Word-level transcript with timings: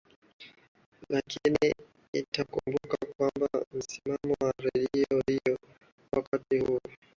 lakini 1.09 1.73
itakumbukwa 2.13 2.97
kwamba 3.17 3.49
msimamizi 3.73 4.43
wa 4.43 4.51
redio 4.57 5.21
hiyo 5.27 5.57
wakati 6.11 6.59
huo 6.59 6.79